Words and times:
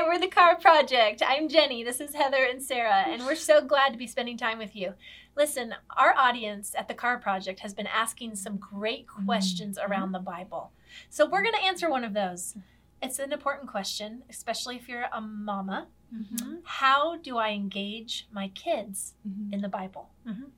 Hi, 0.00 0.06
we're 0.06 0.20
the 0.20 0.28
Chara 0.28 0.54
Project. 0.56 1.24
I'm 1.26 1.48
Jenny. 1.48 1.82
This 1.82 2.00
is 2.00 2.14
Heather 2.14 2.44
and 2.48 2.62
Sarah, 2.62 3.02
and 3.08 3.26
we're 3.26 3.34
so 3.34 3.60
glad 3.60 3.90
to 3.90 3.98
be 3.98 4.06
spending 4.06 4.36
time 4.38 4.56
with 4.58 4.76
you. 4.76 4.94
Listen, 5.36 5.74
our 5.96 6.14
audience 6.16 6.72
at 6.78 6.86
the 6.86 6.94
Chara 6.94 7.18
Project 7.18 7.58
has 7.60 7.74
been 7.74 7.88
asking 7.88 8.36
some 8.36 8.58
great 8.58 9.08
questions 9.08 9.76
around 9.76 10.12
the 10.12 10.20
Bible. 10.20 10.70
So 11.10 11.26
we're 11.28 11.42
going 11.42 11.56
to 11.56 11.64
answer 11.64 11.90
one 11.90 12.04
of 12.04 12.14
those. 12.14 12.54
It's 13.02 13.18
an 13.18 13.32
important 13.32 13.68
question, 13.68 14.22
especially 14.30 14.76
if 14.76 14.88
you're 14.88 15.06
a 15.12 15.20
mama. 15.20 15.88
Mm-hmm. 16.14 16.58
How 16.62 17.16
do 17.16 17.36
I 17.38 17.50
engage 17.50 18.28
my 18.30 18.48
kids 18.54 19.14
Mm-hmm. 19.28 19.52
in 19.54 19.62
the 19.62 19.68
Bible? 19.68 20.10
Mhm. 20.24 20.50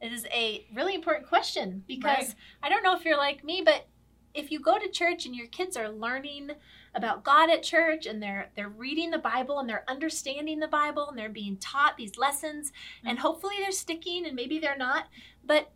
It 0.00 0.10
is 0.12 0.24
a 0.32 0.64
really 0.74 0.94
important 0.94 1.28
question 1.28 1.84
because 1.86 2.28
Right. 2.28 2.34
I 2.62 2.70
don't 2.70 2.82
know 2.82 2.96
if 2.96 3.04
you're 3.04 3.18
like 3.18 3.44
me, 3.44 3.60
but 3.62 3.88
if 4.36 4.50
you 4.50 4.60
go 4.60 4.78
to 4.78 4.88
church 4.88 5.26
and 5.26 5.34
your 5.34 5.46
kids 5.48 5.76
are 5.76 5.88
learning 5.88 6.50
about 6.94 7.24
God 7.24 7.50
at 7.50 7.62
church 7.62 8.06
and 8.06 8.22
they're 8.22 8.50
they're 8.54 8.68
reading 8.68 9.10
the 9.10 9.18
Bible 9.18 9.58
and 9.58 9.68
they're 9.68 9.84
understanding 9.88 10.60
the 10.60 10.68
Bible 10.68 11.08
and 11.08 11.18
they're 11.18 11.28
being 11.28 11.56
taught 11.56 11.96
these 11.96 12.16
lessons 12.16 12.72
and 13.04 13.18
hopefully 13.18 13.56
they're 13.60 13.72
sticking 13.72 14.26
and 14.26 14.34
maybe 14.36 14.58
they're 14.58 14.76
not, 14.78 15.06
but 15.44 15.72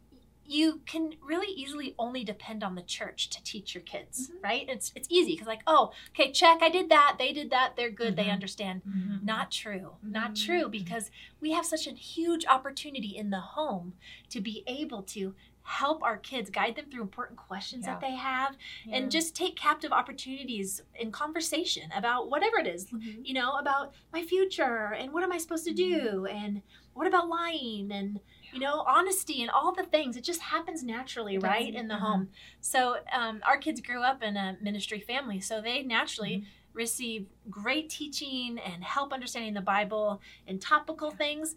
you 0.46 0.80
can 0.84 1.12
really 1.24 1.52
easily 1.54 1.94
only 1.96 2.24
depend 2.24 2.64
on 2.64 2.74
the 2.74 2.82
church 2.82 3.30
to 3.30 3.40
teach 3.44 3.72
your 3.72 3.82
kids, 3.84 4.32
right? 4.42 4.66
It's 4.68 4.90
it's 4.96 5.06
easy 5.08 5.32
because 5.34 5.46
like, 5.46 5.62
oh, 5.68 5.92
okay, 6.10 6.32
check, 6.32 6.58
I 6.60 6.68
did 6.68 6.88
that, 6.88 7.16
they 7.20 7.32
did 7.32 7.50
that, 7.50 7.76
they're 7.76 7.90
good, 7.90 8.16
they 8.16 8.24
Mhm. 8.24 8.32
understand. 8.32 8.82
Mm-hmm. 8.84 9.24
Not 9.24 9.52
true. 9.52 9.96
Not 10.02 10.32
Mhm. 10.32 10.44
true 10.46 10.68
because 10.68 11.10
we 11.40 11.52
have 11.52 11.66
such 11.66 11.86
a 11.86 11.92
huge 11.92 12.44
opportunity 12.46 13.16
in 13.16 13.30
the 13.30 13.38
home 13.40 13.94
to 14.30 14.40
be 14.40 14.64
able 14.66 15.04
to 15.04 15.36
help 15.70 16.02
our 16.02 16.16
kids 16.16 16.50
guide 16.50 16.74
them 16.74 16.86
through 16.90 17.02
important 17.02 17.38
questions 17.38 17.84
that 17.86 18.00
they 18.00 18.14
have 18.16 18.56
Yeah. 18.84 18.96
and 18.96 19.10
just 19.10 19.36
take 19.36 19.54
captive 19.56 19.92
opportunities 19.92 20.82
in 20.98 21.12
conversation 21.12 21.90
about 21.94 22.28
whatever 22.28 22.58
it 22.58 22.66
is, 22.66 22.86
Mhm. 22.90 23.24
you 23.24 23.34
know, 23.34 23.52
about 23.52 23.94
my 24.12 24.22
future 24.22 24.92
and 24.98 25.12
what 25.12 25.22
am 25.22 25.30
I 25.32 25.38
supposed 25.38 25.64
to 25.66 25.72
do 25.72 26.26
and 26.26 26.62
what 26.94 27.06
about 27.06 27.28
lying 27.28 27.92
and 27.92 28.20
you 28.52 28.58
know 28.58 28.80
honesty 28.80 29.42
and 29.42 29.50
all 29.50 29.72
the 29.72 29.84
things 29.84 30.16
it 30.16 30.24
just 30.24 30.40
happens 30.40 30.82
naturally 30.82 31.36
It 31.36 31.40
does. 31.40 31.48
right 31.48 31.72
in 31.72 31.86
the 31.86 31.94
Uh-huh. 31.94 32.06
home 32.06 32.30
so 32.60 32.96
um, 33.12 33.40
our 33.46 33.56
kids 33.58 33.80
grew 33.80 34.02
up 34.02 34.24
in 34.24 34.36
a 34.36 34.56
ministry 34.60 34.98
family 34.98 35.40
so 35.40 35.60
they 35.60 35.82
naturally 35.84 36.38
Mm-hmm. 36.38 36.48
receive 36.72 37.28
great 37.48 37.88
teaching 37.90 38.58
and 38.58 38.82
help 38.82 39.12
understanding 39.12 39.54
the 39.54 39.60
bible 39.60 40.20
and 40.48 40.60
topical 40.60 41.10
things 41.12 41.54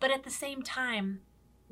but 0.00 0.10
at 0.10 0.22
the 0.24 0.30
same 0.30 0.62
time 0.62 1.20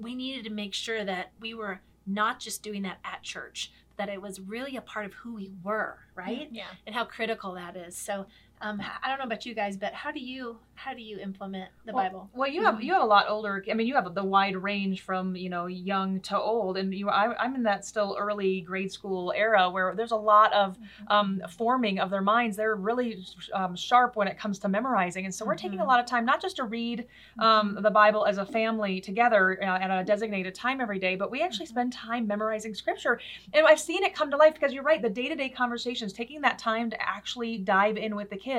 we 0.01 0.15
needed 0.15 0.45
to 0.45 0.51
make 0.51 0.75
sure 0.75 1.05
that 1.05 1.33
we 1.41 1.55
were 1.55 1.81
not 2.07 2.41
just 2.41 2.63
doing 2.63 2.83
that 2.83 2.99
at 3.05 3.23
church 3.23 3.71
that 3.97 4.09
it 4.09 4.23
was 4.23 4.41
really 4.41 4.77
a 4.77 4.81
part 4.81 5.05
of 5.05 5.13
who 5.13 5.35
we 5.35 5.53
were 5.63 5.99
right 6.15 6.49
Yeah. 6.51 6.65
and 6.87 6.95
how 6.95 7.05
critical 7.05 7.53
that 7.55 7.77
is 7.77 7.97
so 7.97 8.27
um, 8.61 8.81
i 9.03 9.09
don't 9.09 9.19
know 9.19 9.25
about 9.25 9.45
you 9.47 9.55
guys 9.55 9.77
but 9.77 9.93
how 9.93 10.11
do 10.11 10.21
you 10.21 10.59
how 10.75 10.95
do 10.95 11.03
you 11.03 11.19
implement 11.19 11.71
the 11.85 11.93
Well, 11.93 12.05
bible 12.05 12.31
Well, 12.33 12.49
you 12.49 12.65
have 12.65 12.83
you 12.83 12.93
have 12.95 13.03
a 13.03 13.07
lot 13.07 13.27
older. 13.29 13.63
I 13.71 13.75
mean, 13.75 13.87
you 13.87 13.95
have 13.95 14.15
the 14.15 14.25
wide 14.25 14.57
range 14.57 15.03
from 15.03 15.35
you 15.37 15.51
know 15.51 15.67
young 15.67 16.21
to 16.23 16.39
old, 16.39 16.77
and 16.79 16.95
you 16.95 17.09
I, 17.09 17.35
I'm 17.43 17.55
in 17.55 17.63
that 17.65 17.85
still 17.85 18.17
early 18.19 18.61
grade 18.61 18.93
school 18.93 19.33
era 19.37 19.69
where 19.71 19.95
there's 19.95 20.11
a 20.13 20.17
lot 20.17 20.53
of 20.53 20.79
um, 21.09 21.41
forming 21.49 21.99
of 21.99 22.11
their 22.11 22.23
minds. 22.23 22.57
They're 22.57 22.77
really 22.77 23.19
um, 23.55 23.77
sharp 23.77 24.17
when 24.17 24.29
it 24.29 24.39
comes 24.39 24.59
to 24.61 24.69
memorizing, 24.69 25.25
and 25.25 25.35
so 25.35 25.45
we're 25.45 25.55
taking 25.57 25.81
a 25.81 25.83
Mhm. 25.83 25.87
lot 25.87 26.01
of 26.01 26.07
time 26.07 26.25
not 26.25 26.41
just 26.41 26.57
to 26.57 26.65
read 26.65 27.07
um, 27.39 27.79
the 27.83 27.91
Bible 27.91 28.27
as 28.27 28.39
a 28.39 28.47
family 28.47 29.01
together 29.01 29.59
uh, 29.63 29.65
at 29.65 29.91
a 29.91 30.05
designated 30.05 30.55
time 30.55 30.81
every 30.81 30.99
day, 30.99 31.17
but 31.17 31.31
we 31.31 31.43
actually 31.43 31.67
spend 31.67 31.93
time 31.93 32.27
memorizing 32.27 32.75
Scripture. 32.75 33.21
And 33.53 33.67
I've 33.67 33.81
seen 33.81 34.05
it 34.05 34.15
come 34.15 34.31
to 34.31 34.37
life 34.37 34.55
because 34.55 34.73
you're 34.73 34.83
right. 34.83 35.03
The 35.03 35.11
day 35.11 35.29
to 35.29 35.35
day 35.35 35.49
conversations, 35.49 36.13
taking 36.13 36.41
that 36.43 36.59
time 36.59 36.91
to 36.91 37.01
actually 37.01 37.59
dive 37.59 37.97
in 37.97 38.17
with 38.17 38.31
the 38.31 38.37
kids, 38.37 38.50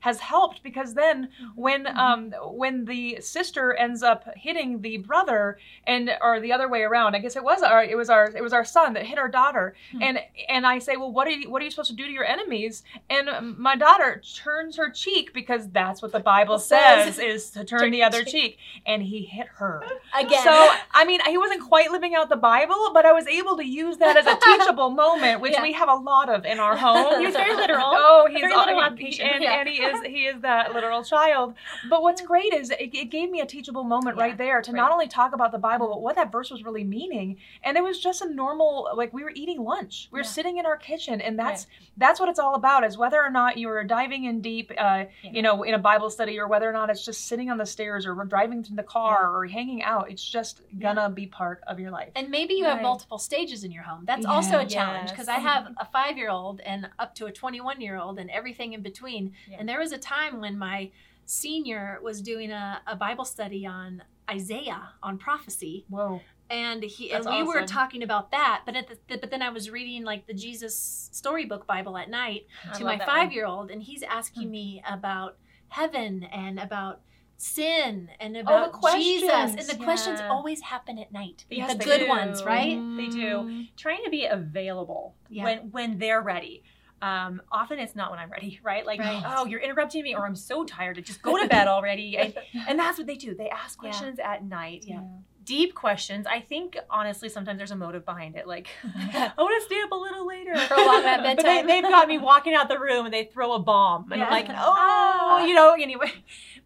has 0.00 0.18
helped 0.20 0.62
because 0.62 0.94
then 0.94 1.28
when 1.54 1.86
um 1.98 2.32
when 2.52 2.84
the 2.84 3.18
sister 3.20 3.74
ends 3.74 4.02
up 4.02 4.24
hitting 4.36 4.80
the 4.82 4.96
brother 4.98 5.58
and 5.86 6.10
or 6.22 6.40
the 6.40 6.52
other 6.52 6.68
way 6.68 6.82
around 6.82 7.14
i 7.14 7.18
guess 7.18 7.36
it 7.36 7.42
was 7.44 7.62
our 7.62 7.82
it 7.84 7.96
was 7.96 8.08
our 8.10 8.26
it 8.36 8.42
was 8.42 8.52
our 8.52 8.64
son 8.64 8.92
that 8.94 9.04
hit 9.06 9.18
our 9.18 9.28
daughter 9.28 9.74
Hmm. 9.92 10.02
and 10.02 10.18
and 10.48 10.66
i 10.66 10.78
say 10.78 10.96
well 10.96 11.12
what 11.12 11.26
are 11.26 11.30
you 11.30 11.50
what 11.50 11.60
are 11.62 11.64
you 11.64 11.70
supposed 11.70 11.90
to 11.90 11.96
do 11.96 12.06
to 12.06 12.12
your 12.12 12.24
enemies 12.24 12.82
and 13.08 13.28
my 13.58 13.76
daughter 13.76 14.22
turns 14.44 14.76
her 14.76 14.90
cheek 14.90 15.32
because 15.34 15.68
that's 15.70 16.00
what 16.02 16.12
the 16.12 16.20
bible 16.20 16.58
Says. 16.58 17.18
is 17.18 17.50
to 17.50 17.64
turn 17.64 17.80
Turn 17.80 17.90
the 17.90 18.02
other 18.02 18.22
cheek. 18.24 18.32
cheek 18.32 18.58
and 18.86 19.02
he 19.02 19.22
hit 19.24 19.46
her 19.56 19.82
again 20.18 20.42
so 20.42 20.72
i 20.92 21.04
mean 21.04 21.20
he 21.26 21.38
wasn't 21.38 21.62
quite 21.68 21.90
living 21.90 22.14
out 22.14 22.28
the 22.28 22.36
bible 22.36 22.90
but 22.94 23.04
i 23.06 23.12
was 23.12 23.26
able 23.26 23.56
to 23.56 23.64
use 23.66 23.96
that 23.98 24.16
as 24.16 24.26
a 24.26 24.36
teachable 24.58 24.90
moment 24.90 25.40
which 25.40 25.52
Yeah. 25.52 25.62
we 25.62 25.72
have 25.72 25.88
a 25.88 25.94
lot 25.94 26.28
of 26.28 26.44
in 26.44 26.58
our 26.60 26.76
home 26.86 27.18
He 27.20 27.26
was 27.26 27.34
very 27.34 27.54
literal. 27.56 27.86
Oh, 27.92 28.26
he's 28.30 28.40
Very 28.40 28.52
all- 28.52 28.66
literal 28.66 28.96
he-. 28.96 29.06
And, 29.40 29.44
Yeah. 29.44 29.60
and 29.60 29.68
he 29.68 29.82
is 29.82 30.00
he 30.06 30.26
is 30.26 30.40
that 30.42 30.74
literal 30.74 31.02
child. 31.04 31.54
But 31.88 32.02
what's 32.02 32.20
great 32.20 32.52
is 32.52 32.70
it, 32.70 32.80
it 32.94 33.10
gave 33.10 33.30
me 33.30 33.40
a 33.40 33.46
teachable 33.46 33.84
moment 33.84 34.16
Yeah, 34.16 34.24
right 34.24 34.38
there 34.38 34.60
to 34.62 34.72
right. 34.72 34.76
not 34.76 34.92
only 34.92 35.08
talk 35.08 35.32
about 35.34 35.52
the 35.52 35.58
Bible, 35.58 35.88
but 35.88 36.02
what 36.02 36.16
that 36.16 36.30
verse 36.32 36.50
was 36.50 36.64
really 36.64 36.84
meaning. 36.84 37.38
And 37.62 37.76
it 37.76 37.82
was 37.82 37.98
just 38.00 38.22
a 38.22 38.28
normal 38.28 38.88
like 38.94 39.12
we 39.12 39.22
were 39.24 39.32
eating 39.34 39.62
lunch. 39.62 40.08
We 40.10 40.18
were 40.18 40.24
Yeah. 40.24 40.30
sitting 40.30 40.58
in 40.58 40.66
our 40.66 40.76
kitchen, 40.76 41.20
and 41.20 41.38
that's 41.38 41.66
that's 41.96 42.20
what 42.20 42.28
it's 42.28 42.38
all 42.38 42.54
about. 42.54 42.84
Is 42.84 42.96
whether 42.98 43.22
or 43.22 43.30
not 43.30 43.58
you're 43.58 43.84
diving 43.84 44.24
in 44.24 44.40
deep, 44.40 44.72
uh, 44.78 45.04
you 45.22 45.42
know, 45.42 45.62
in 45.62 45.74
a 45.74 45.78
Bible 45.78 46.10
study, 46.10 46.38
or 46.38 46.46
whether 46.48 46.68
or 46.68 46.72
not 46.72 46.90
it's 46.90 47.04
just 47.04 47.26
sitting 47.26 47.50
on 47.50 47.58
the 47.58 47.66
stairs, 47.66 48.06
or 48.06 48.14
driving 48.24 48.62
to 48.64 48.74
the 48.74 48.82
car, 48.82 49.34
or 49.34 49.46
hanging 49.46 49.82
out. 49.82 50.10
It's 50.10 50.26
just 50.26 50.62
gonna 50.78 51.10
be 51.10 51.26
part 51.26 51.62
of 51.66 51.78
your 51.80 51.90
life. 51.90 52.10
And 52.14 52.28
maybe 52.30 52.54
you 52.54 52.64
have 52.64 52.82
multiple 52.82 53.18
stages 53.18 53.64
in 53.64 53.70
your 53.72 53.82
home. 53.82 54.04
That's 54.04 54.26
also 54.26 54.58
a 54.60 54.66
challenge 54.66 55.10
because 55.10 55.28
I 55.28 55.38
have 55.38 55.68
a 55.78 55.84
five 55.84 56.16
year 56.16 56.30
old 56.30 56.60
and 56.60 56.88
up 56.98 57.14
to 57.16 57.26
a 57.26 57.32
21 57.32 57.80
year 57.80 57.96
old 57.98 58.18
and 58.18 58.30
everything 58.30 58.72
in 58.72 58.82
between. 58.82 59.29
Yeah. 59.48 59.56
And 59.60 59.68
there 59.68 59.78
was 59.78 59.92
a 59.92 59.98
time 59.98 60.40
when 60.40 60.58
my 60.58 60.90
senior 61.24 61.98
was 62.02 62.20
doing 62.20 62.50
a, 62.50 62.80
a 62.86 62.96
Bible 62.96 63.24
study 63.24 63.64
on 63.66 64.02
Isaiah 64.28 64.90
on 65.02 65.18
prophecy. 65.18 65.84
Whoa. 65.88 66.20
And 66.48 66.82
he 66.82 67.10
That's 67.10 67.26
and 67.26 67.36
we 67.36 67.42
were 67.44 67.64
talking 67.64 68.02
about 68.02 68.32
that, 68.32 68.62
but 68.66 68.74
at 68.74 68.88
the, 69.08 69.18
but 69.18 69.30
then 69.30 69.40
I 69.40 69.50
was 69.50 69.70
reading 69.70 70.02
like 70.02 70.26
the 70.26 70.34
Jesus 70.34 71.08
storybook 71.12 71.64
Bible 71.66 71.96
at 71.96 72.10
night 72.10 72.46
I 72.68 72.76
to 72.78 72.84
my 72.84 72.98
five 72.98 73.32
year 73.32 73.46
old, 73.46 73.70
and 73.70 73.80
he's 73.80 74.02
asking 74.02 74.44
Hmm. 74.48 74.50
me 74.50 74.82
about 74.88 75.36
heaven 75.68 76.24
and 76.24 76.58
about 76.58 77.02
sin 77.36 78.08
and 78.18 78.36
Oh, 78.36 78.40
about 78.40 78.82
Jesus. 78.96 79.30
And 79.30 79.60
the 79.60 79.82
questions 79.82 80.20
always 80.20 80.60
happen 80.60 80.98
at 80.98 81.12
night. 81.12 81.44
Yes, 81.48 81.72
the 81.72 81.84
good 81.84 82.00
do. 82.00 82.08
ones, 82.08 82.42
right? 82.42 82.76
They 82.96 83.08
do. 83.08 83.64
Trying 83.76 84.02
to 84.04 84.10
be 84.10 84.26
available 84.26 85.14
Yeah. 85.28 85.44
when 85.44 85.58
when 85.70 85.98
they're 85.98 86.20
ready. 86.20 86.64
Um, 87.02 87.40
often 87.50 87.78
it's 87.78 87.96
not 87.96 88.10
when 88.10 88.18
I'm 88.20 88.30
ready, 88.30 88.60
right? 88.64 88.84
Like, 88.84 89.00
Right. 89.00 89.22
oh, 89.26 89.46
you're 89.46 89.60
interrupting 89.60 90.02
me, 90.02 90.14
or 90.14 90.26
I'm 90.26 90.36
so 90.36 90.64
tired 90.64 90.96
to 90.96 91.02
just 91.02 91.22
go 91.22 91.36
to 91.40 91.48
bed 91.48 91.66
already. 91.68 92.16
And, 92.18 92.34
and 92.68 92.78
that's 92.78 92.98
what 92.98 93.06
they 93.06 93.16
do. 93.16 93.34
They 93.34 93.48
ask 93.48 93.78
Yeah. 93.78 93.88
questions 93.90 94.18
at 94.18 94.44
night. 94.44 94.84
Yeah. 94.86 95.00
Deep 95.42 95.74
questions. 95.74 96.26
I 96.26 96.40
think 96.40 96.76
honestly, 96.90 97.28
sometimes 97.30 97.56
there's 97.58 97.70
a 97.70 97.76
motive 97.76 98.04
behind 98.04 98.36
it. 98.36 98.46
Like, 98.46 98.68
I 98.84 99.32
want 99.38 99.60
to 99.60 99.66
stay 99.66 99.80
up 99.82 99.90
a 99.90 99.94
little 99.96 100.26
later. 100.26 100.52
Prolong 100.68 101.02
that 101.02 101.22
but 101.22 101.36
they, 101.38 101.42
bedtime. 101.42 101.66
they've 101.66 101.82
got 101.82 102.06
me 102.06 102.18
walking 102.18 102.54
out 102.54 102.68
the 102.68 102.78
room 102.78 103.06
and 103.06 103.12
they 103.14 103.24
throw 103.24 103.54
a 103.54 103.58
bomb, 103.58 104.12
and 104.12 104.22
I'm 104.22 104.30
like, 104.30 104.46
Ah. 104.50 105.38
oh, 105.40 105.46
you 105.46 105.54
know. 105.54 105.72
Anyway, 105.80 106.12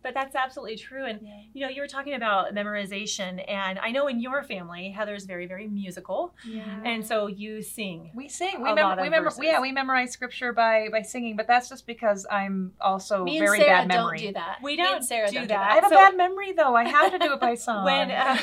but 0.05 0.15
that's 0.15 0.37
absolutely 0.37 0.77
true. 0.77 1.05
And 1.07 1.19
Yeah. 1.21 1.31
you 1.55 1.61
know, 1.63 1.69
you 1.69 1.81
were 1.83 1.89
talking 1.89 2.15
about 2.15 2.55
memorization, 2.55 3.43
and 3.51 3.79
I 3.81 3.91
know 3.91 4.07
in 4.07 4.21
your 4.21 4.45
family, 4.45 4.91
Heather's 4.91 5.25
very, 5.25 5.47
very 5.47 5.67
musical, 5.67 6.37
and 6.85 7.05
so 7.05 7.27
you 7.27 7.61
sing. 7.63 8.13
We 8.15 8.29
sing. 8.29 8.55
A 8.57 8.59
We 8.59 8.65
lot 8.69 8.71
remember. 8.77 8.93
of 8.93 8.99
We 8.99 9.05
remember. 9.09 9.31
Yeah, 9.43 9.61
we 9.61 9.73
memorize 9.73 10.13
scripture 10.13 10.53
by 10.53 10.89
by 10.93 11.03
singing, 11.03 11.35
but 11.35 11.49
that's 11.49 11.69
just 11.69 11.87
because 11.89 12.25
I'm 12.31 12.73
also 12.81 13.25
Me 13.25 13.39
and 13.39 13.47
very 13.47 13.59
Sarah 13.59 13.71
bad 13.81 13.89
memory. 13.89 14.19
don't 14.19 14.27
do 14.29 14.33
that. 14.35 14.59
We 14.63 14.77
Me 14.77 14.83
and 14.83 14.89
don't 14.91 15.03
Sarah 15.03 15.29
do 15.29 15.35
don't 15.39 15.49
that. 15.49 15.71
I 15.71 15.75
have 15.77 15.85
So- 15.89 15.97
a 15.97 15.99
bad 15.99 16.17
memory 16.17 16.53
though. 16.53 16.77
I 16.77 16.85
have 16.89 17.11
to 17.11 17.19
do 17.19 17.33
it 17.33 17.41
by 17.41 17.55
song. 17.67 17.85
when 17.85 18.11
uh, 18.11 18.37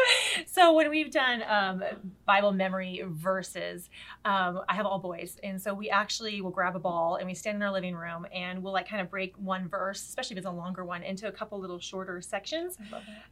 so 0.46 0.72
when 0.74 0.90
we've 0.90 1.10
done 1.10 1.42
um, 1.48 1.82
bible 2.26 2.52
memory 2.52 3.02
verses 3.06 3.88
um, 4.24 4.60
i 4.68 4.74
have 4.74 4.86
all 4.86 4.98
boys 4.98 5.38
and 5.42 5.60
so 5.60 5.72
we 5.74 5.88
actually 5.90 6.40
will 6.40 6.50
grab 6.50 6.76
a 6.76 6.78
ball 6.78 7.16
and 7.16 7.26
we 7.26 7.34
stand 7.34 7.56
in 7.56 7.62
our 7.62 7.72
living 7.72 7.94
room 7.94 8.26
and 8.32 8.62
we'll 8.62 8.72
like 8.72 8.88
kind 8.88 9.00
of 9.00 9.10
break 9.10 9.34
one 9.38 9.68
verse 9.68 10.00
especially 10.00 10.34
if 10.34 10.38
it's 10.38 10.46
a 10.46 10.50
longer 10.50 10.84
one 10.84 11.02
into 11.02 11.28
a 11.28 11.32
couple 11.32 11.58
little 11.58 11.78
shorter 11.78 12.20
sections 12.20 12.76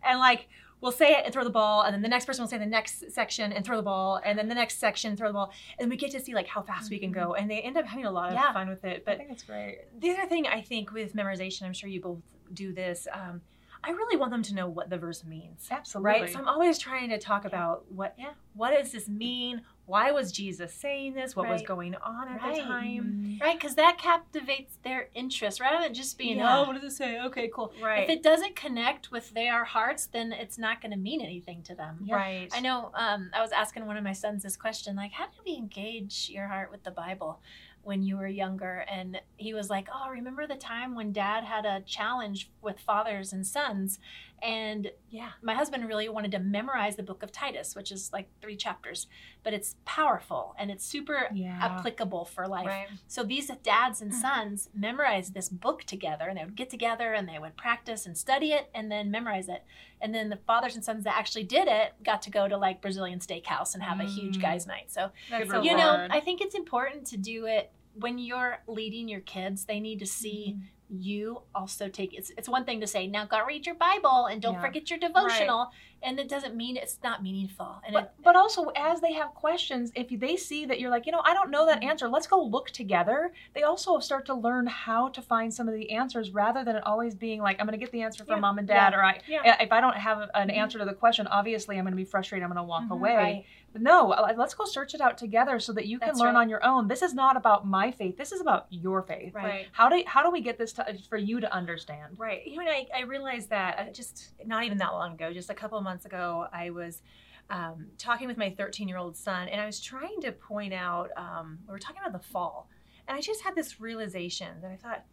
and 0.04 0.18
like 0.18 0.48
we'll 0.80 0.92
say 0.92 1.12
it 1.12 1.24
and 1.24 1.32
throw 1.32 1.44
the 1.44 1.50
ball 1.50 1.82
and 1.82 1.94
then 1.94 2.02
the 2.02 2.08
next 2.08 2.24
person 2.26 2.42
will 2.42 2.48
say 2.48 2.58
the 2.58 2.66
next 2.66 3.10
section 3.12 3.52
and 3.52 3.64
throw 3.64 3.76
the 3.76 3.82
ball 3.82 4.20
and 4.24 4.38
then 4.38 4.48
the 4.48 4.54
next 4.54 4.78
section 4.78 5.16
throw 5.16 5.28
the 5.28 5.32
ball 5.34 5.52
and 5.78 5.88
we 5.90 5.96
get 5.96 6.10
to 6.10 6.20
see 6.20 6.34
like 6.34 6.46
how 6.46 6.60
fast 6.62 6.90
we 6.90 6.98
can 6.98 7.10
go 7.12 7.34
and 7.34 7.50
they 7.50 7.60
end 7.60 7.76
up 7.76 7.86
having 7.86 8.04
a 8.06 8.10
lot 8.10 8.28
of 8.28 8.34
Yeah. 8.34 8.52
fun 8.52 8.68
with 8.68 8.84
it 8.84 9.02
I 9.06 9.10
but 9.10 9.18
think 9.18 9.30
it's 9.30 9.42
great. 9.42 9.78
the 9.98 10.10
other 10.10 10.26
thing 10.26 10.46
I 10.46 10.60
think 10.60 10.92
with 10.92 11.14
memorization, 11.14 11.62
I'm 11.62 11.72
sure 11.72 11.88
you 11.88 12.00
both 12.00 12.18
do 12.52 12.72
this. 12.72 13.08
Um, 13.12 13.40
I 13.86 13.90
really 13.90 14.16
want 14.16 14.30
them 14.30 14.42
to 14.42 14.54
know 14.54 14.68
what 14.68 14.88
the 14.90 14.96
verse 14.98 15.24
means, 15.24 15.68
Absolutely. 15.70 16.20
right? 16.22 16.30
So 16.32 16.38
I'm 16.38 16.48
always 16.48 16.78
trying 16.78 17.10
to 17.10 17.18
talk 17.18 17.44
about 17.44 17.90
what, 17.92 18.14
Yeah. 18.18 18.30
what 18.54 18.70
does 18.70 18.92
this 18.92 19.08
mean? 19.08 19.62
Why 19.86 20.12
was 20.12 20.32
Jesus 20.32 20.72
saying 20.72 21.12
this? 21.12 21.36
What 21.36 21.46
was 21.46 21.60
going 21.60 21.94
on 21.96 22.28
at 22.28 22.40
Right. 22.42 22.56
the 22.56 22.62
time? 22.62 23.38
Right, 23.40 23.58
because 23.58 23.74
that 23.74 23.98
captivates 23.98 24.76
their 24.82 25.10
interest 25.14 25.60
rather 25.60 25.84
than 25.84 25.92
just 25.92 26.16
being, 26.16 26.38
Yeah. 26.38 26.60
oh, 26.60 26.64
what 26.66 26.80
does 26.80 26.84
it 26.90 26.96
say? 26.96 27.20
Okay, 27.20 27.50
cool. 27.54 27.72
Right. 27.82 28.04
If 28.04 28.08
it 28.08 28.22
doesn't 28.22 28.56
connect 28.56 29.10
with 29.10 29.34
their 29.34 29.64
hearts, 29.64 30.06
then 30.06 30.32
it's 30.32 30.56
not 30.56 30.80
going 30.80 30.92
to 30.92 30.96
mean 30.96 31.20
anything 31.20 31.62
to 31.64 31.74
them. 31.74 32.06
Right. 32.08 32.48
I 32.54 32.60
know 32.60 32.90
um, 32.94 33.30
I 33.34 33.42
was 33.42 33.52
asking 33.52 33.84
one 33.86 33.98
of 33.98 34.04
my 34.04 34.12
sons 34.14 34.42
this 34.42 34.56
question 34.56 34.96
like, 34.96 35.12
how 35.12 35.26
do 35.26 35.36
we 35.44 35.54
engage 35.56 36.30
your 36.30 36.48
heart 36.48 36.70
with 36.70 36.82
the 36.84 36.90
Bible? 36.90 37.40
When 37.84 38.02
you 38.02 38.16
were 38.16 38.26
younger 38.26 38.84
and 38.90 39.20
he 39.36 39.54
was 39.54 39.70
like 39.70 39.88
oh 39.94 40.10
remember 40.10 40.46
the 40.46 40.56
time 40.56 40.94
when 40.94 41.12
dad 41.12 41.44
had 41.44 41.64
a 41.64 41.82
challenge 41.82 42.50
with 42.62 42.80
fathers 42.80 43.32
and 43.32 43.46
sons 43.46 43.98
and 44.44 44.90
Yeah. 45.10 45.30
my 45.42 45.54
husband 45.54 45.88
really 45.88 46.08
wanted 46.08 46.30
to 46.32 46.38
memorize 46.38 46.96
the 46.96 47.02
book 47.02 47.22
of 47.22 47.32
titus 47.32 47.74
which 47.74 47.90
is 47.90 48.12
like 48.12 48.28
three 48.42 48.56
chapters 48.56 49.06
but 49.42 49.54
it's 49.54 49.76
powerful 49.86 50.54
and 50.58 50.70
it's 50.70 50.84
super 50.84 51.28
Yeah. 51.32 51.58
applicable 51.60 52.26
for 52.26 52.46
life 52.46 52.66
Right. 52.66 52.88
so 53.08 53.22
these 53.24 53.48
dads 53.62 54.02
and 54.02 54.12
Mhm. 54.12 54.20
sons 54.20 54.68
memorized 54.74 55.32
this 55.34 55.48
book 55.48 55.84
together 55.84 56.28
and 56.28 56.38
they 56.38 56.44
would 56.44 56.56
get 56.56 56.68
together 56.70 57.14
and 57.14 57.26
they 57.28 57.38
would 57.38 57.56
practice 57.56 58.04
and 58.06 58.16
study 58.18 58.52
it 58.52 58.70
and 58.74 58.92
then 58.92 59.10
memorize 59.10 59.48
it. 59.48 59.64
And 60.00 60.14
then 60.14 60.28
the 60.28 60.36
fathers 60.36 60.74
and 60.74 60.84
sons 60.84 61.04
that 61.04 61.16
actually 61.16 61.44
did 61.44 61.66
it 61.68 61.94
got 62.02 62.20
to 62.22 62.30
go 62.30 62.46
to 62.48 62.56
like 62.58 62.82
Brazilian 62.82 63.20
steakhouse 63.20 63.72
and 63.74 63.82
have 63.82 64.00
a 64.00 64.04
huge 64.04 64.36
Mm. 64.38 64.42
guys 64.42 64.66
night. 64.66 64.90
So, 64.90 65.10
That's 65.30 65.44
Good 65.44 65.50
so 65.50 65.62
you 65.62 65.74
know. 65.76 66.06
I 66.10 66.20
think 66.20 66.40
it's 66.42 66.54
important 66.54 67.06
to 67.08 67.16
do 67.16 67.46
it 67.46 67.72
when 67.94 68.18
you're 68.18 68.58
leading 68.66 69.08
your 69.08 69.20
kids. 69.20 69.64
They 69.64 69.80
need 69.80 70.00
to 70.00 70.06
see 70.06 70.58
you 71.00 71.42
also 71.54 71.88
take 71.88 72.14
it's 72.14 72.30
it's 72.36 72.48
one 72.48 72.64
thing 72.64 72.80
to 72.80 72.86
say, 72.86 73.06
now 73.06 73.24
go 73.26 73.44
read 73.44 73.66
your 73.66 73.74
Bible 73.74 74.26
and 74.26 74.40
don't 74.40 74.54
Yeah. 74.54 74.60
forget 74.60 74.90
your 74.90 74.98
devotional. 74.98 75.70
And 76.04 76.20
it 76.20 76.28
doesn't 76.28 76.54
mean 76.54 76.76
it's 76.76 76.98
not 77.02 77.22
meaningful. 77.22 77.76
And 77.86 77.96
it, 77.96 77.98
But, 77.98 78.14
but 78.22 78.36
also, 78.36 78.66
as 78.76 79.00
they 79.00 79.12
have 79.14 79.30
questions, 79.34 79.90
if 79.94 80.08
they 80.20 80.36
see 80.36 80.66
that 80.66 80.78
you're 80.80 80.90
like, 80.90 81.06
you 81.06 81.12
know, 81.12 81.22
I 81.24 81.32
don't 81.34 81.50
know 81.50 81.64
that 81.66 81.82
answer, 81.82 82.08
let's 82.08 82.26
go 82.26 82.42
look 82.42 82.70
together. 82.70 83.32
They 83.54 83.62
also 83.62 83.98
start 83.98 84.26
to 84.26 84.34
learn 84.34 84.66
how 84.66 85.08
to 85.08 85.22
find 85.22 85.52
some 85.52 85.66
of 85.68 85.74
the 85.74 85.90
answers 85.90 86.30
rather 86.30 86.62
than 86.64 86.76
it 86.76 86.82
always 86.86 87.14
being 87.14 87.40
like, 87.40 87.58
I'm 87.58 87.66
going 87.66 87.78
to 87.78 87.84
get 87.84 87.90
the 87.92 88.02
answer 88.02 88.24
from 88.24 88.36
Yeah. 88.36 88.40
mom 88.40 88.58
and 88.58 88.68
dad, 88.68 88.92
Yeah. 88.92 88.98
or 88.98 89.04
I, 89.04 89.20
Yeah. 89.26 89.62
if 89.62 89.72
I 89.72 89.80
don't 89.80 89.96
have 89.96 90.28
an 90.34 90.48
Mhm. 90.48 90.56
answer 90.56 90.78
to 90.78 90.84
the 90.84 90.94
question, 90.94 91.26
obviously 91.26 91.76
I'm 91.78 91.84
going 91.84 91.92
to 91.92 91.96
be 91.96 92.04
frustrated. 92.04 92.44
I'm 92.44 92.50
going 92.50 92.58
to 92.64 92.68
walk 92.68 92.84
Mhm. 92.84 92.90
away. 92.92 93.14
right. 93.16 93.44
But 93.72 93.82
no, 93.82 94.12
uh, 94.12 94.32
let's 94.36 94.54
go 94.54 94.64
search 94.66 94.94
it 94.94 95.00
out 95.00 95.18
together 95.18 95.58
so 95.58 95.72
that 95.72 95.86
you 95.86 95.98
can 95.98 96.10
That's 96.10 96.20
learn 96.20 96.36
right. 96.36 96.42
on 96.42 96.48
your 96.48 96.64
own. 96.64 96.86
This 96.86 97.02
is 97.02 97.12
not 97.12 97.36
about 97.36 97.66
my 97.66 97.90
faith. 97.90 98.16
This 98.16 98.30
is 98.30 98.40
about 98.40 98.66
your 98.70 99.02
faith. 99.02 99.34
Right. 99.34 99.44
Right. 99.44 99.66
How 99.72 99.88
do 99.88 100.00
how 100.06 100.22
do 100.22 100.30
we 100.30 100.42
get 100.42 100.58
this 100.58 100.72
to, 100.74 100.96
for 101.10 101.16
you 101.16 101.40
to 101.40 101.52
understand? 101.52 102.16
Right. 102.16 102.46
You 102.46 102.62
know, 102.62 102.70
I, 102.70 102.86
I 102.94 103.00
realized 103.02 103.50
that 103.50 103.78
uh, 103.80 103.90
just 103.92 104.32
not 104.46 104.62
even 104.62 104.78
that 104.78 104.92
long 104.92 105.14
ago, 105.14 105.32
just 105.32 105.50
a 105.50 105.54
couple 105.54 105.76
of 105.76 105.82
months 105.94 106.04
ago, 106.06 106.46
I 106.52 106.70
was 106.70 107.02
um, 107.50 107.86
talking 107.98 108.26
with 108.26 108.36
my 108.36 108.50
13 108.50 108.88
year 108.88 108.98
old 108.98 109.16
son, 109.16 109.48
and 109.48 109.60
I 109.60 109.66
was 109.66 109.80
trying 109.80 110.20
to 110.22 110.32
point 110.32 110.74
out, 110.74 111.10
um, 111.16 111.58
we 111.68 111.72
were 111.72 111.78
talking 111.78 112.00
about 112.04 112.12
the 112.20 112.26
fall, 112.28 112.68
and 113.06 113.16
I 113.16 113.20
just 113.20 113.42
had 113.42 113.54
this 113.54 113.80
realization 113.80 114.48
that 114.60 114.72
I 114.72 114.76
thought, 114.76 115.04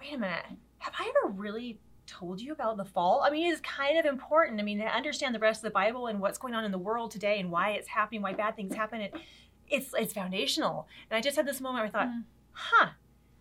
wait 0.00 0.14
a 0.14 0.18
minute, 0.18 0.44
have 0.78 0.94
I 0.98 1.10
ever 1.24 1.32
really 1.32 1.80
told 2.06 2.40
you 2.40 2.52
about 2.52 2.76
the 2.76 2.84
fall? 2.84 3.22
I 3.24 3.30
mean, 3.30 3.50
it's 3.50 3.60
kind 3.62 3.98
of 3.98 4.04
important. 4.04 4.60
I 4.60 4.62
mean, 4.62 4.78
to 4.78 4.84
understand 4.84 5.34
the 5.34 5.38
rest 5.40 5.58
of 5.60 5.64
the 5.64 5.70
Bible 5.70 6.06
and 6.06 6.20
what's 6.20 6.38
going 6.38 6.54
on 6.54 6.64
in 6.64 6.70
the 6.70 6.78
world 6.78 7.10
today 7.10 7.40
and 7.40 7.50
why 7.50 7.70
it's 7.70 7.88
happening, 7.88 8.22
why 8.22 8.34
bad 8.34 8.54
things 8.54 8.74
happen. 8.74 9.00
It, 9.00 9.14
it's 9.66 9.94
it's 9.98 10.12
foundational. 10.12 10.86
And 11.10 11.16
I 11.16 11.20
just 11.22 11.34
had 11.36 11.46
this 11.46 11.60
moment 11.60 11.80
where 11.82 11.88
I 11.88 11.90
thought, 12.04 12.12
Mm. 12.14 12.22
huh. 12.52 12.88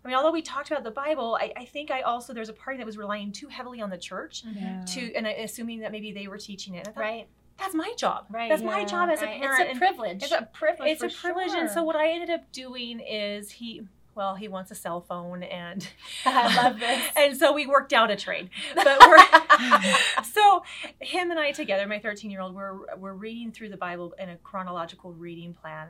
I 0.04 0.08
mean, 0.08 0.18
although 0.18 0.32
we 0.32 0.42
talked 0.42 0.70
about 0.70 0.84
the 0.84 0.92
Bible, 0.92 1.38
I, 1.40 1.54
I 1.56 1.66
think 1.66 1.90
I 1.92 2.02
also 2.02 2.34
there's 2.34 2.50
a 2.50 2.54
party 2.54 2.78
that 2.78 2.86
was 2.86 2.98
relying 2.98 3.32
too 3.32 3.48
heavily 3.48 3.80
on 3.82 3.90
the 3.90 3.98
church 3.98 4.44
Mhm. 4.46 4.86
to, 4.94 5.14
and 5.16 5.26
I, 5.26 5.32
assuming 5.32 5.80
that 5.80 5.92
maybe 5.92 6.12
they 6.12 6.28
were 6.28 6.38
teaching 6.38 6.76
it. 6.76 6.88
I 6.88 6.92
thought, 6.92 7.00
Right. 7.02 7.28
That's 7.58 7.76
my 7.76 7.94
job. 7.98 8.26
Right. 8.32 8.50
That's 8.50 8.64
my 8.64 8.84
job 8.84 9.10
as 9.10 9.22
a 9.22 9.26
Right. 9.26 9.40
parent. 9.40 9.70
It's 9.70 9.78
a 9.78 9.80
privilege. 9.80 10.24
It's 10.24 10.32
a 10.32 10.50
privilege. 10.52 10.92
it's 10.92 11.04
a 11.04 11.10
for 11.10 11.22
privilege. 11.34 11.52
And 11.52 11.70
so 11.70 11.84
what 11.84 11.96
I 11.96 12.10
ended 12.12 12.32
up 12.32 12.52
doing 12.52 13.00
is 13.00 13.52
he, 13.52 13.84
well, 14.16 14.36
he 14.36 14.48
wants 14.48 14.72
a 14.72 14.76
cell 14.76 15.02
phone, 15.02 15.44
and 15.44 15.88
I 16.26 16.56
love 16.64 16.80
this. 16.80 17.02
and 17.16 17.38
so 17.38 17.54
we 17.54 17.66
worked 17.68 17.94
out 17.94 18.12
a 18.12 18.16
trade. 18.16 18.50
But 18.76 19.00
we're 19.08 19.18
so 20.24 20.64
him 21.00 21.32
and 21.32 21.40
I 21.40 21.52
together, 21.52 21.88
my 21.88 22.00
13 22.00 22.30
year 22.32 22.42
old, 22.42 22.56
we're 22.56 22.96
we're 22.98 23.14
reading 23.14 23.52
through 23.52 23.70
the 23.70 23.78
Bible 23.78 24.14
in 24.20 24.30
a 24.30 24.38
chronological 24.38 25.12
reading 25.14 25.54
plan, 25.54 25.90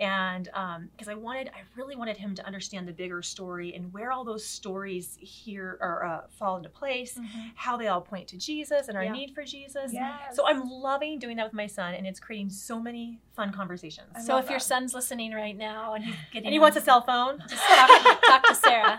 and 0.00 0.44
because 0.96 1.08
I 1.08 1.14
wanted, 1.14 1.48
I 1.48 1.60
really 1.76 1.96
wanted 1.96 2.16
him 2.16 2.34
to 2.36 2.46
understand 2.46 2.86
the 2.88 2.92
bigger 2.92 3.22
story 3.22 3.74
and 3.74 3.92
where 3.92 4.12
all 4.12 4.24
those 4.24 4.44
stories 4.44 5.16
here 5.20 5.78
or 5.80 6.04
uh, 6.04 6.20
fall 6.38 6.56
into 6.56 6.68
place, 6.68 7.18
how 7.54 7.76
they 7.76 7.88
all 7.88 8.00
point 8.00 8.28
to 8.28 8.36
Jesus 8.36 8.88
and 8.88 8.96
our 8.96 9.04
Yeah. 9.04 9.12
need 9.12 9.34
for 9.34 9.44
Jesus. 9.44 9.92
Yes. 9.92 10.34
So 10.36 10.46
I'm 10.46 10.68
loving 10.68 11.18
doing 11.18 11.36
that 11.36 11.44
with 11.44 11.52
my 11.54 11.66
son, 11.66 11.94
and 11.94 12.06
it's 12.06 12.20
creating 12.20 12.50
so 12.50 12.80
many 12.80 13.18
fun 13.34 13.52
conversations. 13.52 14.08
I 14.16 14.20
So 14.20 14.34
love 14.34 14.44
if 14.44 14.50
your 14.50 14.58
son's 14.58 14.94
listening 14.94 15.32
right 15.32 15.56
now 15.56 15.94
and 15.94 16.04
he's 16.04 16.14
getting 16.32 16.46
and 16.46 16.52
he 16.52 16.58
wants 16.58 16.76
a 16.76 16.80
cell 16.80 17.00
phone. 17.02 17.40
talk, 17.68 18.20
talk 18.22 18.46
to 18.48 18.54
Sarah. 18.54 18.98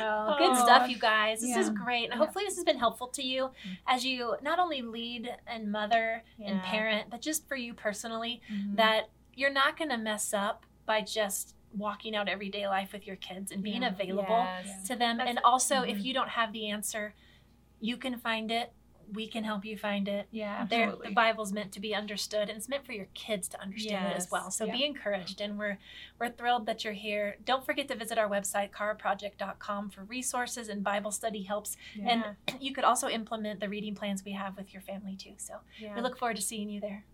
Oh, 0.00 0.34
good 0.38 0.56
stuff, 0.56 0.88
you 0.88 0.98
guys. 0.98 1.40
This 1.40 1.56
is 1.56 1.70
great. 1.70 2.04
And 2.04 2.12
Yeah. 2.14 2.18
hopefully, 2.18 2.44
this 2.44 2.56
has 2.56 2.64
been 2.64 2.78
helpful 2.78 3.08
to 3.08 3.22
you 3.22 3.50
as 3.86 4.04
you 4.04 4.36
not 4.42 4.58
only 4.58 4.82
lead 4.82 5.30
and 5.46 5.70
mother 5.70 6.22
and 6.44 6.62
parent, 6.62 7.10
but 7.10 7.20
just 7.20 7.46
for 7.48 7.56
you 7.56 7.74
personally, 7.74 8.40
Mhm. 8.50 8.76
that 8.76 9.08
you're 9.34 9.50
not 9.52 9.76
going 9.76 9.90
to 9.90 9.98
mess 9.98 10.32
up 10.32 10.64
by 10.86 11.00
just 11.00 11.54
walking 11.76 12.16
out 12.16 12.28
everyday 12.28 12.66
life 12.68 12.92
with 12.92 13.06
your 13.06 13.16
kids 13.16 13.50
and 13.52 13.62
being 13.62 13.82
Yeah. 13.82 13.88
available 13.88 14.46
Yes. 14.64 14.86
to 14.88 14.96
them. 14.96 15.18
That's- 15.18 15.36
and 15.36 15.44
also, 15.44 15.76
Mhm. 15.82 15.90
if 15.90 16.04
you 16.04 16.14
don't 16.14 16.30
have 16.30 16.52
the 16.52 16.70
answer, 16.70 17.14
you 17.80 17.96
can 17.96 18.16
find 18.18 18.50
it. 18.50 18.72
We 19.12 19.28
can 19.28 19.44
help 19.44 19.64
you 19.64 19.76
find 19.78 20.08
it. 20.08 20.26
yeah, 20.30 20.58
absolutely. 20.60 21.08
the 21.08 21.14
Bible's 21.14 21.52
meant 21.52 21.72
to 21.72 21.80
be 21.80 21.94
understood, 21.94 22.48
and 22.48 22.58
it's 22.58 22.68
meant 22.68 22.84
for 22.84 22.92
your 22.92 23.06
kids 23.14 23.48
to 23.48 23.60
understand 23.60 24.08
it 24.12 24.16
as 24.16 24.30
well. 24.30 24.50
So 24.50 24.64
Yeah. 24.66 24.72
be 24.72 24.84
encouraged, 24.84 25.40
and 25.40 25.58
we're 25.58 25.78
we're 26.18 26.30
thrilled 26.30 26.66
that 26.66 26.82
you're 26.84 26.92
here. 26.94 27.36
Don't 27.44 27.64
forget 27.64 27.88
to 27.88 27.94
visit 27.94 28.18
our 28.18 28.28
website, 28.28 28.70
charaproject.com, 28.72 29.90
for 29.90 30.04
resources 30.04 30.68
and 30.68 30.82
Bible 30.82 31.10
study 31.10 31.42
helps. 31.42 31.76
Yeah. 31.94 32.34
And 32.48 32.62
you 32.62 32.72
could 32.74 32.84
also 32.84 33.08
implement 33.08 33.60
the 33.60 33.68
reading 33.68 33.94
plans 33.94 34.24
we 34.24 34.32
have 34.32 34.56
with 34.56 34.72
your 34.72 34.82
family 34.82 35.16
too. 35.16 35.34
So 35.38 35.54
Yeah. 35.78 35.94
we 35.94 36.00
look 36.00 36.18
forward 36.18 36.36
to 36.36 36.42
seeing 36.42 36.68
you 36.70 36.80
there. 36.80 37.04